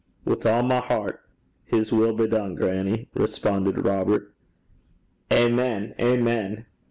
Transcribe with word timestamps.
'Wi' 0.25 0.41
a' 0.49 0.63
my 0.63 0.79
hert, 0.79 1.19
"His 1.63 1.91
will 1.93 2.15
be 2.15 2.25
dune," 2.25 2.55
grannie,' 2.55 3.07
responded 3.13 3.85
Robert. 3.85 4.33
'Amen, 5.31 5.93
amen. 5.99 6.65